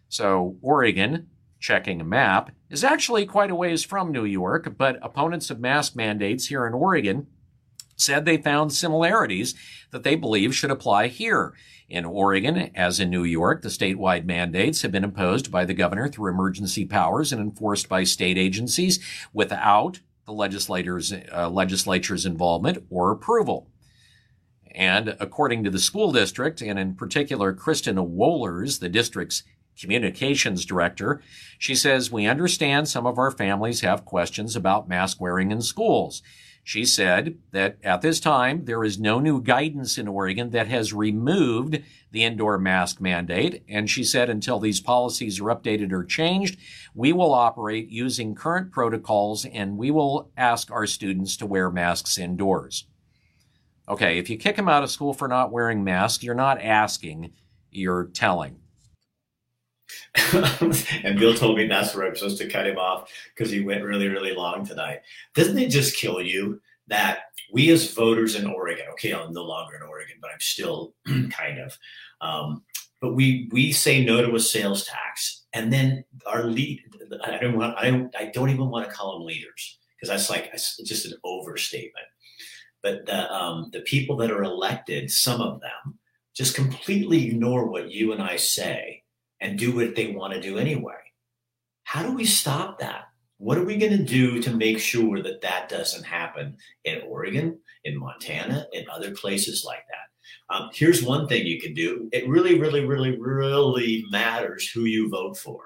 [0.09, 1.27] So Oregon
[1.61, 5.95] checking a map, is actually quite a ways from New York, but opponents of mask
[5.95, 7.27] mandates here in Oregon
[7.95, 9.55] said they found similarities
[9.91, 11.53] that they believe should apply here.
[11.89, 16.07] In Oregon, as in New York, the statewide mandates have been imposed by the governor
[16.07, 18.99] through emergency powers and enforced by state agencies
[19.33, 23.67] without the legislators, uh, legislature's involvement or approval.
[24.73, 29.43] And according to the school district, and in particular Kristen Wohlers, the district's
[29.79, 31.21] communications director,
[31.57, 36.21] she says, We understand some of our families have questions about mask wearing in schools.
[36.63, 40.93] She said that at this time, there is no new guidance in Oregon that has
[40.93, 43.63] removed the indoor mask mandate.
[43.67, 46.59] And she said until these policies are updated or changed,
[46.93, 52.17] we will operate using current protocols and we will ask our students to wear masks
[52.17, 52.85] indoors.
[53.89, 57.33] Okay, if you kick them out of school for not wearing masks, you're not asking,
[57.71, 58.60] you're telling.
[60.33, 63.83] and Bill told me that's where I'm supposed to cut him off because he went
[63.83, 65.01] really, really long tonight.
[65.33, 67.19] Doesn't it just kill you that
[67.51, 70.93] we as voters in Oregon, okay, I'm no longer in Oregon, but I'm still
[71.31, 71.77] kind of,
[72.19, 72.63] um,
[72.99, 76.83] but we we say no to a sales tax, and then our lead,
[77.23, 80.29] I don't want, I don't, I don't even want to call them leaders because that's
[80.29, 82.05] like it's just an overstatement.
[82.83, 85.97] But the um, the people that are elected, some of them,
[86.35, 89.00] just completely ignore what you and I say
[89.41, 90.93] and do what they want to do anyway.
[91.83, 93.05] How do we stop that?
[93.37, 97.57] What are we going to do to make sure that that doesn't happen in Oregon,
[97.83, 100.55] in Montana, in other places like that?
[100.55, 102.07] Um, here's one thing you can do.
[102.13, 105.65] It really, really, really, really matters who you vote for.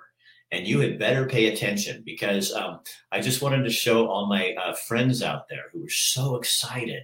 [0.51, 2.79] And you had better pay attention because um,
[3.11, 7.03] I just wanted to show all my uh, friends out there who were so excited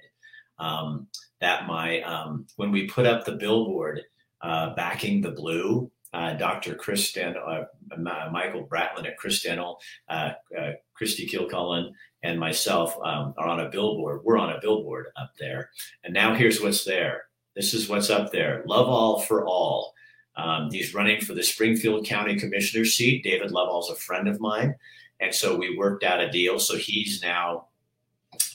[0.58, 1.08] um,
[1.42, 4.02] that my, um, when we put up the billboard
[4.42, 6.76] uh, backing the blue, uh, Dr.
[6.76, 7.64] Chris uh,
[7.98, 11.94] Michael Bratlin at Chris Dental, uh, uh, Christy Kilcullen,
[12.24, 14.22] and myself um, are on a billboard.
[14.24, 15.70] We're on a billboard up there.
[16.04, 17.24] And now here's what's there.
[17.56, 18.64] This is what's up there.
[18.68, 19.94] Loveall for all.
[20.36, 23.24] Um, he's running for the Springfield County Commissioner seat.
[23.24, 24.76] David Loveall's a friend of mine.
[25.20, 26.60] And so we worked out a deal.
[26.60, 27.68] So he's now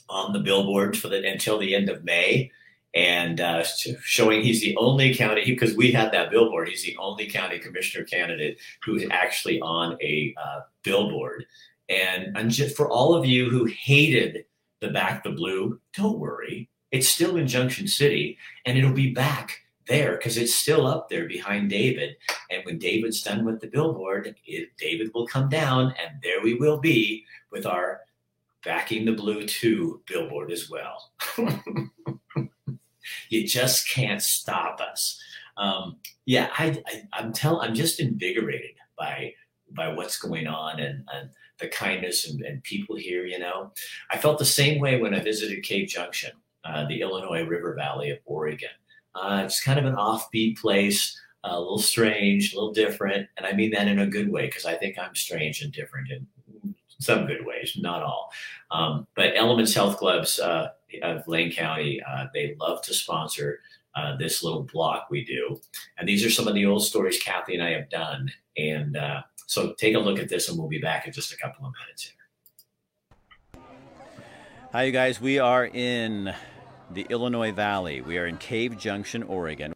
[0.09, 2.51] on the billboard for the until the end of May
[2.97, 3.63] and uh,
[4.01, 6.67] showing he's the only county because we had that billboard.
[6.67, 11.45] He's the only county commissioner candidate who's actually on a uh, billboard.
[11.91, 14.47] And, and just for all of you who hated
[14.81, 16.71] the back the blue, don't worry.
[16.91, 21.29] It's still in Junction City, and it'll be back there because it's still up there
[21.29, 22.17] behind David.
[22.51, 26.55] And when David's done with the billboard, it, David will come down, and there we
[26.55, 28.01] will be with our
[28.65, 31.13] backing the blue two billboard as well.
[33.29, 35.21] You just can't stop us.
[35.57, 36.83] Um, yeah, I,
[37.15, 39.33] I, am tell, I'm just invigorated by
[39.73, 43.27] by what's going on and, and the kindness and, and, people here.
[43.27, 43.73] You know,
[44.11, 46.31] I felt the same way when I visited Cave Junction,
[46.65, 48.69] uh, the Illinois River Valley of Oregon.
[49.15, 53.53] Uh, it's kind of an offbeat place, a little strange, a little different, and I
[53.53, 56.27] mean that in a good way because I think I'm strange and different in
[56.99, 58.33] some good ways, not all.
[58.71, 60.69] Um, but Elements Health Clubs uh,
[61.03, 63.61] of Lane County, uh, they love to sponsor
[63.95, 65.61] uh, this little block we do.
[65.99, 68.31] And these are some of the old stories Kathy and I have done.
[68.57, 71.37] And uh, so take a look at this, and we'll be back in just a
[71.37, 73.63] couple of minutes here.
[74.73, 75.21] Hi, you guys.
[75.21, 76.35] We are in
[76.91, 78.01] the Illinois Valley.
[78.01, 79.73] We are in Cave Junction, Oregon.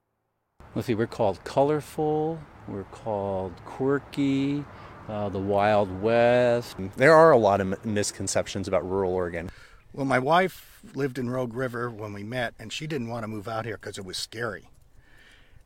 [0.75, 4.65] Let's see, we're called colorful, we're called quirky,
[5.09, 6.77] uh, the Wild West.
[6.97, 9.51] There are a lot of misconceptions about rural Oregon.
[9.93, 13.29] Well, my wife lived in Rogue River when we met, and she didn't want to
[13.29, 14.69] move out here because it was scary.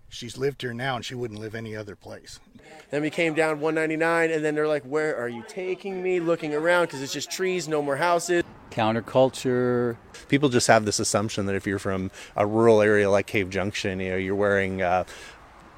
[0.09, 2.41] She's lived here now, and she wouldn't live any other place.
[2.91, 6.55] Then we came down 199, and then they're like, "Where are you taking me?" Looking
[6.55, 8.45] around because it's just trees, no more houses.
[8.71, 9.97] Counterculture.
[10.29, 14.01] People just have this assumption that if you're from a rural area like Cave Junction,
[14.01, 15.05] you know, you're wearing uh,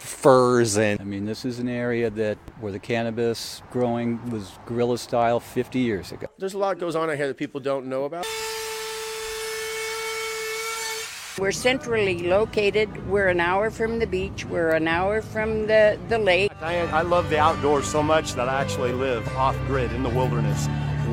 [0.06, 4.98] furs and I mean this is an area that where the cannabis growing was guerrilla
[4.98, 6.26] style 50 years ago.
[6.38, 8.26] There's a lot goes on out here that people don't know about.
[11.38, 12.88] We're centrally located.
[13.10, 14.46] We're an hour from the beach.
[14.46, 16.50] We're an hour from the, the lake.
[16.62, 20.08] I, I love the outdoors so much that I actually live off grid in the
[20.08, 20.66] wilderness.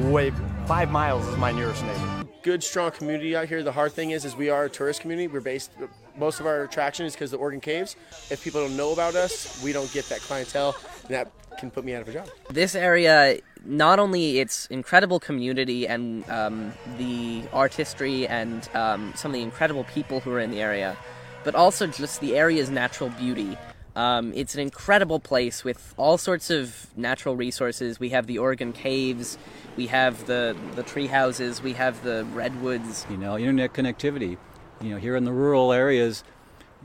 [0.05, 0.31] Way
[0.65, 2.23] five miles is my nearest neighbor.
[2.41, 3.63] Good, strong community out here.
[3.63, 5.27] The hard thing is, is we are a tourist community.
[5.27, 5.71] We're based
[6.17, 7.95] most of our attraction is because the Oregon Caves.
[8.29, 11.85] If people don't know about us, we don't get that clientele, and that can put
[11.85, 12.29] me out of a job.
[12.49, 19.35] This area, not only its incredible community and um, the artistry and um, some of
[19.35, 20.97] the incredible people who are in the area,
[21.43, 23.57] but also just the area's natural beauty.
[23.95, 27.99] Um, it's an incredible place with all sorts of natural resources.
[27.99, 29.37] We have the Oregon caves,
[29.77, 33.05] we have the the tree houses, we have the redwoods.
[33.09, 34.37] You know, internet connectivity.
[34.83, 36.25] You know, here in the rural areas,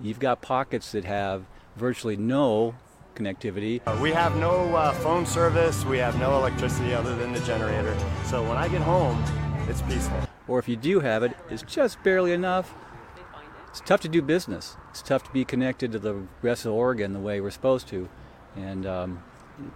[0.00, 1.42] you've got pockets that have
[1.74, 2.76] virtually no
[3.16, 3.80] connectivity.
[3.84, 7.98] Uh, we have no uh, phone service, we have no electricity other than the generator.
[8.24, 9.20] So when I get home,
[9.66, 10.16] it's peaceful.
[10.46, 12.72] Or if you do have it, it's just barely enough.
[13.70, 14.76] It's tough to do business.
[14.90, 18.08] It's tough to be connected to the rest of Oregon the way we're supposed to.
[18.54, 19.24] And um,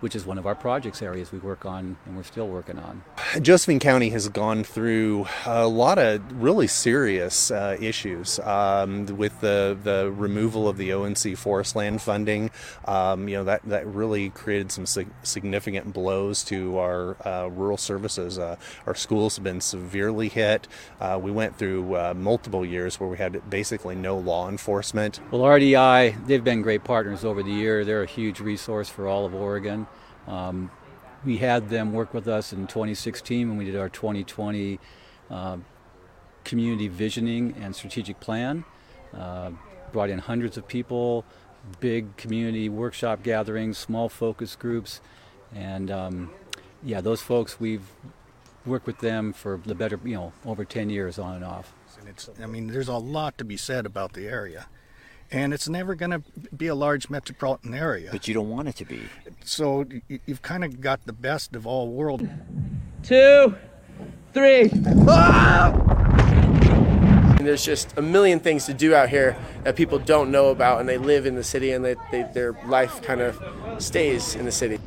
[0.01, 3.03] which is one of our projects areas we work on and we're still working on.
[3.41, 9.79] Josephine County has gone through a lot of really serious uh, issues um, with the
[9.83, 12.51] the removal of the O&C forest land funding.
[12.85, 17.79] Um, you know that that really created some sig- significant blows to our uh, rural
[17.79, 18.39] services.
[18.39, 20.69] Uh, our schools have been severely hit.
[21.01, 25.21] Uh, we went through uh, multiple years where we had basically no law enforcement.
[25.31, 27.83] Well, RDI they've been great partners over the year.
[27.85, 29.87] They're a huge resource for all of Oregon.
[30.27, 30.71] Um,
[31.25, 34.79] we had them work with us in 2016 when we did our 2020
[35.31, 35.57] uh,
[36.45, 38.65] community visioning and strategic plan.
[39.17, 39.51] Uh,
[39.93, 41.25] brought in hundreds of people,
[41.81, 45.01] big community workshop gatherings, small focus groups,
[45.55, 46.31] and um,
[46.83, 47.85] yeah, those folks we've
[48.65, 51.75] worked with them for the better, you know, over 10 years on and off.
[52.01, 54.67] And it's, I mean, there's a lot to be said about the area
[55.33, 56.23] and it's never going to
[56.55, 58.11] be a large metropolitan area.
[58.13, 59.01] But you don't want it to be.
[59.45, 59.87] So
[60.27, 62.29] you've kind of got the best of all worlds.
[63.03, 63.57] Two,
[64.35, 64.71] three.
[67.39, 70.81] And there's just a million things to do out here that people don't know about,
[70.81, 74.45] and they live in the city, and they, they, their life kind of stays in
[74.45, 74.79] the city.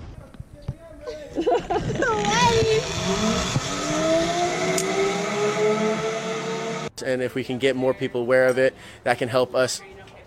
[7.05, 9.81] and if we can get more people aware of it, that can help us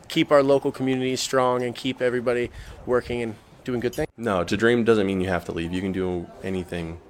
[0.08, 2.50] keep our local communities strong and keep everybody
[2.86, 4.08] working and doing good things.
[4.16, 5.72] No, to dream doesn't mean you have to leave.
[5.72, 7.00] You can do anything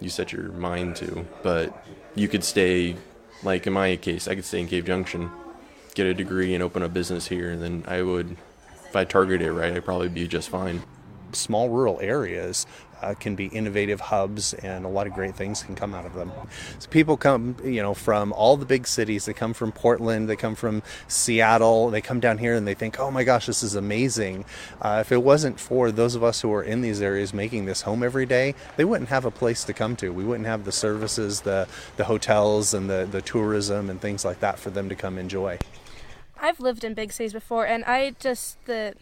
[0.00, 2.96] you set your mind to, but you could stay,
[3.42, 5.30] like in my case, I could stay in Cave Junction,
[5.94, 8.36] get a degree, and open a business here, and then I would,
[8.86, 10.82] if I targeted it right, I'd probably be just fine.
[11.32, 12.66] Small rural areas
[13.02, 16.14] uh, can be innovative hubs, and a lot of great things can come out of
[16.14, 16.32] them.
[16.78, 19.24] So people come, you know, from all the big cities.
[19.26, 20.28] They come from Portland.
[20.28, 21.90] They come from Seattle.
[21.90, 24.44] They come down here and they think, "Oh my gosh, this is amazing."
[24.80, 27.82] Uh, if it wasn't for those of us who are in these areas making this
[27.82, 30.10] home every day, they wouldn't have a place to come to.
[30.10, 34.40] We wouldn't have the services, the the hotels, and the the tourism and things like
[34.40, 35.58] that for them to come enjoy.
[36.40, 38.94] I've lived in big cities before, and I just the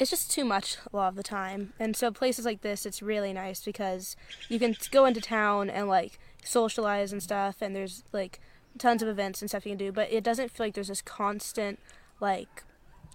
[0.00, 1.74] it's just too much a lot of the time.
[1.78, 4.16] And so places like this, it's really nice because
[4.48, 8.40] you can go into town and like socialize and stuff, and there's like
[8.78, 9.92] tons of events and stuff you can do.
[9.92, 11.78] But it doesn't feel like there's this constant
[12.18, 12.64] like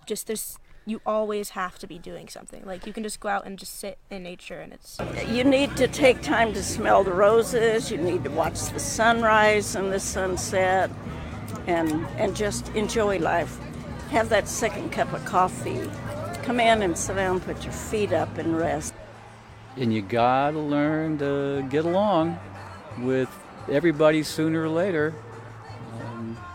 [0.05, 2.63] just there's you always have to be doing something.
[2.63, 5.75] Like you can just go out and just sit in nature and it's You need
[5.77, 9.99] to take time to smell the roses, you need to watch the sunrise and the
[9.99, 10.91] sunset
[11.65, 13.57] and and just enjoy life.
[14.11, 15.89] Have that second cup of coffee
[16.45, 18.93] Come in and sit down, put your feet up and rest.
[19.77, 22.37] And you gotta learn to get along
[22.99, 23.29] with
[23.69, 25.15] everybody sooner or later,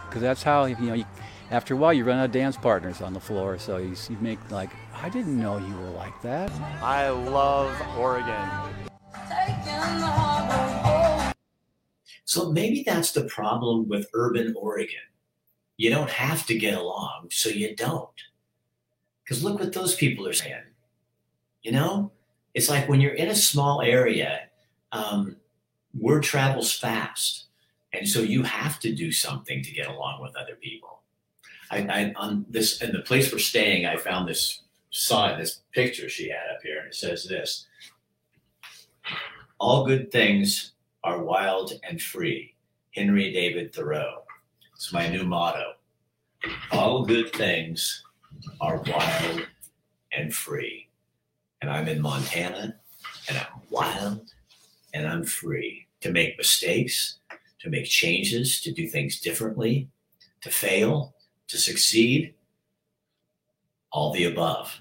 [0.06, 0.94] because um, that's how you know.
[0.94, 1.04] You,
[1.50, 4.16] after a while, you run out of dance partners on the floor, so you, you
[4.20, 6.52] make like, I didn't know you were like that.
[6.80, 8.48] I love Oregon.
[12.24, 14.94] So maybe that's the problem with urban Oregon.
[15.76, 18.08] You don't have to get along, so you don't.
[19.30, 20.64] Because look what those people are saying.
[21.62, 22.10] You know,
[22.52, 24.48] it's like when you're in a small area,
[24.90, 25.36] um,
[25.96, 27.44] word travels fast.
[27.92, 31.02] And so you have to do something to get along with other people.
[31.70, 36.08] I, I on this in the place we're staying, I found this sign, this picture
[36.08, 37.68] she had up here, and it says this:
[39.60, 40.72] "All good things
[41.04, 42.56] are wild and free."
[42.96, 44.24] Henry David Thoreau.
[44.74, 45.74] It's my new motto.
[46.72, 48.02] All good things
[48.60, 49.46] are wild
[50.12, 50.88] and free.
[51.62, 52.76] And I'm in Montana
[53.28, 54.32] and I'm wild
[54.94, 57.18] and I'm free to make mistakes,
[57.60, 59.88] to make changes, to do things differently,
[60.40, 61.14] to fail,
[61.48, 62.34] to succeed,
[63.92, 64.80] all the above.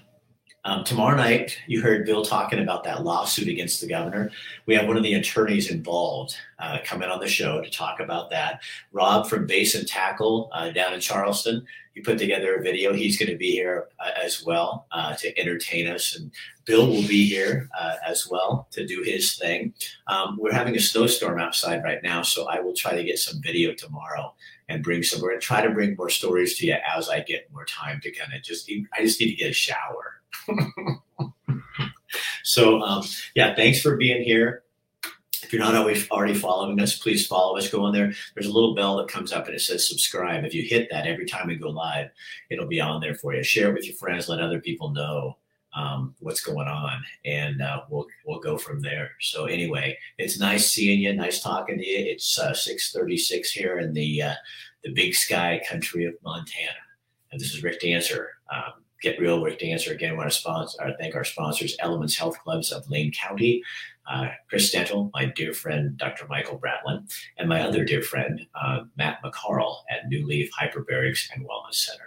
[0.62, 4.30] Um, tomorrow night, you heard Bill talking about that lawsuit against the governor.
[4.66, 8.28] We have one of the attorneys involved uh, coming on the show to talk about
[8.30, 8.60] that.
[8.92, 12.92] Rob from Basin Tackle uh, down in Charleston, he put together a video.
[12.92, 16.30] He's going to be here uh, as well uh, to entertain us, and
[16.66, 19.72] Bill will be here uh, as well to do his thing.
[20.08, 23.40] Um, we're having a snowstorm outside right now, so I will try to get some
[23.40, 24.34] video tomorrow
[24.68, 25.22] and bring some.
[25.22, 27.98] We're going to try to bring more stories to you as I get more time
[28.02, 28.70] to kind of just.
[28.96, 30.09] I just need to get a shower.
[32.42, 34.62] so um, yeah, thanks for being here.
[35.42, 37.68] If you're not always already following us, please follow us.
[37.68, 38.12] Go on there.
[38.34, 40.44] There's a little bell that comes up and it says subscribe.
[40.44, 42.10] If you hit that every time we go live,
[42.50, 43.42] it'll be on there for you.
[43.42, 44.28] Share it with your friends.
[44.28, 45.36] Let other people know
[45.74, 49.12] um, what's going on, and uh, we'll we'll go from there.
[49.20, 51.12] So anyway, it's nice seeing you.
[51.14, 51.98] Nice talking to you.
[51.98, 54.34] It's uh, 6:36 here in the uh,
[54.84, 56.76] the Big Sky country of Montana,
[57.32, 58.30] and this is Rick Dancer.
[58.52, 60.12] Um, Get Real Rick Dancer again.
[60.12, 63.62] I Want to sponsor, uh, thank our sponsors, Elements Health Clubs of Lane County,
[64.10, 66.26] uh, Chris Dental, my dear friend Dr.
[66.28, 71.44] Michael Bratlin, and my other dear friend uh, Matt McCarl at New Leaf Hyperbarics and
[71.44, 72.04] Wellness Center.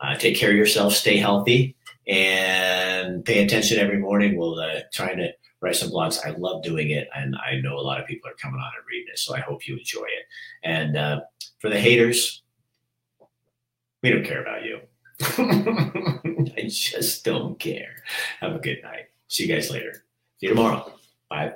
[0.00, 1.74] Uh, take care of yourself, stay healthy,
[2.06, 4.36] and pay attention every morning.
[4.36, 6.24] We'll uh, try to write some blogs.
[6.24, 8.86] I love doing it, and I know a lot of people are coming on and
[8.88, 10.24] reading it, so I hope you enjoy it.
[10.62, 11.20] And uh,
[11.58, 12.42] for the haters,
[14.02, 14.80] we don't care about you.
[15.22, 18.02] I just don't care.
[18.40, 19.06] Have a good night.
[19.28, 20.04] See you guys later.
[20.40, 20.92] See you tomorrow.
[21.28, 21.54] Bye.